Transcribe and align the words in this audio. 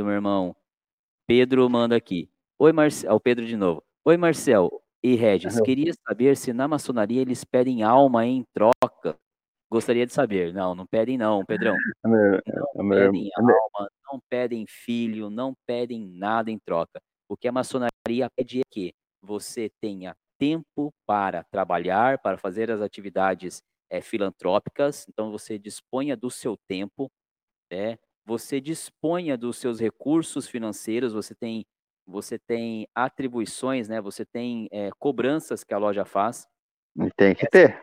meu 0.00 0.12
irmão. 0.12 0.56
Pedro 1.26 1.68
manda 1.68 1.96
aqui. 1.96 2.30
Oi, 2.58 2.72
Marcel. 2.72 3.14
O 3.14 3.20
Pedro 3.20 3.44
de 3.44 3.56
novo. 3.56 3.82
Oi, 4.04 4.16
Marcel 4.16 4.82
e 5.02 5.14
Regis. 5.14 5.60
Queria 5.60 5.92
saber 6.06 6.36
se 6.36 6.52
na 6.52 6.66
maçonaria 6.66 7.20
eles 7.20 7.44
pedem 7.44 7.82
alma 7.82 8.24
em 8.24 8.44
troca. 8.54 9.18
Gostaria 9.70 10.06
de 10.06 10.12
saber. 10.12 10.52
Não, 10.52 10.74
não 10.74 10.86
pedem 10.86 11.18
não, 11.18 11.44
Pedrão. 11.44 11.74
Não 12.74 12.88
pedem 12.88 13.30
alma, 13.36 13.90
não 14.10 14.20
pedem 14.28 14.66
filho, 14.66 15.30
não 15.30 15.54
pedem 15.66 16.06
nada 16.06 16.50
em 16.50 16.58
troca. 16.58 17.00
O 17.28 17.36
que 17.36 17.48
a 17.48 17.52
maçonaria 17.52 18.28
pede 18.36 18.60
é 18.60 18.62
que 18.70 18.92
você 19.22 19.70
tenha 19.80 20.14
tempo 20.38 20.92
para 21.06 21.44
trabalhar, 21.44 22.18
para 22.18 22.36
fazer 22.36 22.70
as 22.70 22.80
atividades 22.80 23.62
é, 23.88 24.00
filantrópicas. 24.00 25.06
Então, 25.08 25.30
você 25.30 25.58
disponha 25.58 26.16
do 26.16 26.30
seu 26.30 26.56
tempo, 26.68 27.10
né? 27.70 27.96
Você 28.24 28.60
disponha 28.60 29.36
dos 29.36 29.56
seus 29.56 29.80
recursos 29.80 30.48
financeiros, 30.48 31.12
você 31.12 31.34
tem, 31.34 31.66
você 32.06 32.38
tem 32.38 32.86
atribuições, 32.94 33.88
né? 33.88 34.00
você 34.00 34.24
tem 34.24 34.68
é, 34.70 34.90
cobranças 34.98 35.64
que 35.64 35.74
a 35.74 35.78
loja 35.78 36.04
faz. 36.04 36.48
Tem 37.16 37.34
que 37.34 37.46
ter. 37.48 37.80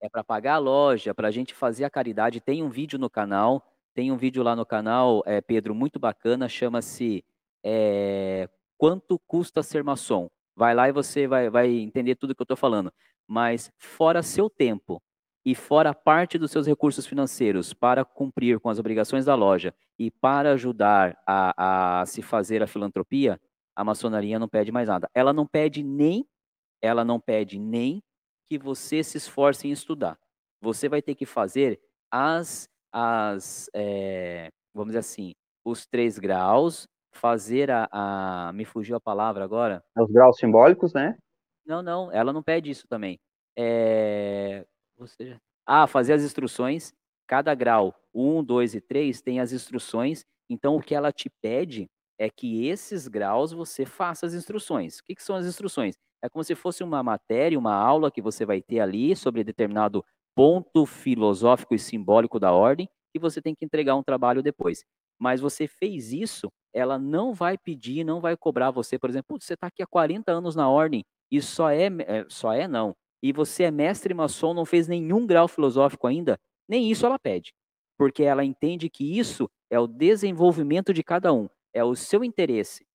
É 0.00 0.08
para 0.08 0.24
pagar 0.24 0.54
a 0.54 0.58
loja, 0.58 1.14
para 1.14 1.28
a 1.28 1.30
gente 1.30 1.54
fazer 1.54 1.84
a 1.84 1.90
caridade. 1.90 2.40
Tem 2.40 2.62
um 2.62 2.70
vídeo 2.70 2.98
no 2.98 3.10
canal, 3.10 3.62
tem 3.94 4.10
um 4.10 4.16
vídeo 4.16 4.42
lá 4.42 4.56
no 4.56 4.64
canal, 4.64 5.22
é, 5.26 5.40
Pedro, 5.40 5.74
muito 5.74 5.98
bacana, 5.98 6.48
chama-se 6.48 7.24
é, 7.62 8.48
Quanto 8.78 9.18
Custa 9.26 9.62
Ser 9.62 9.84
Maçom? 9.84 10.28
Vai 10.56 10.74
lá 10.74 10.88
e 10.88 10.92
você 10.92 11.26
vai, 11.26 11.50
vai 11.50 11.68
entender 11.70 12.14
tudo 12.16 12.34
que 12.34 12.40
eu 12.40 12.44
estou 12.44 12.56
falando. 12.56 12.92
Mas 13.26 13.70
fora 13.76 14.22
seu 14.22 14.48
tempo, 14.48 15.02
e 15.44 15.54
fora 15.54 15.94
parte 15.94 16.38
dos 16.38 16.50
seus 16.50 16.66
recursos 16.66 17.06
financeiros 17.06 17.72
para 17.72 18.04
cumprir 18.04 18.60
com 18.60 18.68
as 18.68 18.78
obrigações 18.78 19.24
da 19.24 19.34
loja 19.34 19.74
e 19.98 20.10
para 20.10 20.52
ajudar 20.52 21.16
a, 21.26 22.00
a 22.00 22.06
se 22.06 22.22
fazer 22.22 22.62
a 22.62 22.66
filantropia, 22.66 23.40
a 23.74 23.84
maçonaria 23.84 24.38
não 24.38 24.48
pede 24.48 24.70
mais 24.70 24.88
nada. 24.88 25.08
Ela 25.14 25.32
não 25.32 25.46
pede 25.46 25.82
nem, 25.82 26.26
ela 26.82 27.04
não 27.04 27.18
pede 27.18 27.58
nem 27.58 28.02
que 28.48 28.58
você 28.58 29.02
se 29.02 29.16
esforce 29.16 29.68
em 29.68 29.70
estudar. 29.70 30.18
Você 30.60 30.88
vai 30.88 31.00
ter 31.00 31.14
que 31.14 31.24
fazer 31.24 31.80
as, 32.10 32.68
as 32.92 33.70
é, 33.74 34.50
vamos 34.74 34.88
dizer 34.88 34.98
assim, 34.98 35.32
os 35.64 35.86
três 35.86 36.18
graus, 36.18 36.86
fazer 37.12 37.70
a, 37.70 37.88
a, 37.90 38.52
me 38.52 38.64
fugiu 38.64 38.96
a 38.96 39.00
palavra 39.00 39.44
agora. 39.44 39.82
Os 39.96 40.10
graus 40.10 40.36
simbólicos, 40.36 40.92
né? 40.92 41.16
Não, 41.64 41.82
não, 41.82 42.12
ela 42.12 42.32
não 42.32 42.42
pede 42.42 42.70
isso 42.70 42.86
também. 42.88 43.18
É, 43.56 44.66
seja, 45.06 45.38
ah, 45.66 45.86
fazer 45.86 46.12
as 46.14 46.22
instruções, 46.22 46.92
cada 47.26 47.54
grau, 47.54 47.94
1, 48.14 48.42
2 48.44 48.74
e 48.74 48.80
3, 48.80 49.20
tem 49.22 49.40
as 49.40 49.52
instruções. 49.52 50.24
Então, 50.48 50.76
o 50.76 50.82
que 50.82 50.94
ela 50.94 51.12
te 51.12 51.30
pede 51.42 51.88
é 52.18 52.28
que 52.28 52.66
esses 52.66 53.08
graus 53.08 53.52
você 53.52 53.86
faça 53.86 54.26
as 54.26 54.34
instruções. 54.34 54.98
O 54.98 55.04
que, 55.04 55.14
que 55.14 55.22
são 55.22 55.36
as 55.36 55.46
instruções? 55.46 55.96
É 56.22 56.28
como 56.28 56.44
se 56.44 56.54
fosse 56.54 56.82
uma 56.84 57.02
matéria, 57.02 57.58
uma 57.58 57.74
aula 57.74 58.10
que 58.10 58.20
você 58.20 58.44
vai 58.44 58.60
ter 58.60 58.80
ali 58.80 59.16
sobre 59.16 59.42
determinado 59.42 60.04
ponto 60.34 60.84
filosófico 60.86 61.74
e 61.74 61.78
simbólico 61.78 62.38
da 62.38 62.52
ordem 62.52 62.88
e 63.14 63.18
você 63.18 63.40
tem 63.40 63.54
que 63.54 63.64
entregar 63.64 63.96
um 63.96 64.02
trabalho 64.02 64.42
depois. 64.42 64.84
Mas 65.18 65.40
você 65.40 65.66
fez 65.66 66.12
isso, 66.12 66.50
ela 66.74 66.98
não 66.98 67.32
vai 67.34 67.58
pedir, 67.58 68.04
não 68.04 68.20
vai 68.20 68.36
cobrar 68.36 68.70
você, 68.70 68.98
por 68.98 69.10
exemplo, 69.10 69.38
você 69.40 69.54
está 69.54 69.66
aqui 69.66 69.82
há 69.82 69.86
40 69.86 70.30
anos 70.32 70.54
na 70.54 70.68
ordem 70.68 71.04
e 71.30 71.40
só 71.42 71.70
é, 71.70 71.86
é, 72.06 72.26
só 72.28 72.52
é 72.52 72.66
não, 72.68 72.94
e 73.22 73.32
você 73.32 73.64
é 73.64 73.70
mestre 73.70 74.14
maçom, 74.14 74.54
não 74.54 74.64
fez 74.64 74.88
nenhum 74.88 75.26
grau 75.26 75.46
filosófico 75.46 76.06
ainda, 76.06 76.38
nem 76.68 76.90
isso 76.90 77.04
ela 77.04 77.18
pede. 77.18 77.52
Porque 77.98 78.22
ela 78.22 78.44
entende 78.44 78.88
que 78.88 79.18
isso 79.18 79.50
é 79.68 79.78
o 79.78 79.86
desenvolvimento 79.86 80.92
de 80.94 81.02
cada 81.02 81.32
um, 81.32 81.48
é 81.72 81.84
o 81.84 81.94
seu 81.94 82.24
interesse. 82.24 82.86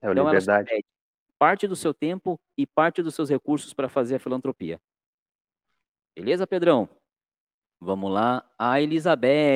É 0.00 0.08
a 0.08 0.12
então, 0.12 0.24
liberdade. 0.24 0.68
Ela 0.68 0.76
pede 0.76 0.92
parte 1.42 1.66
do 1.66 1.74
seu 1.74 1.92
tempo 1.92 2.38
e 2.56 2.64
parte 2.64 3.02
dos 3.02 3.16
seus 3.16 3.28
recursos 3.28 3.74
para 3.74 3.88
fazer 3.88 4.14
a 4.14 4.18
filantropia. 4.20 4.80
Beleza, 6.14 6.46
Pedrão? 6.46 6.88
Vamos 7.80 8.12
lá. 8.12 8.48
A 8.56 8.80
Elizabeth. 8.80 9.50